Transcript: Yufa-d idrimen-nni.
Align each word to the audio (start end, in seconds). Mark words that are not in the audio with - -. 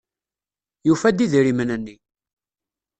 Yufa-d 0.87 1.19
idrimen-nni. 1.25 1.95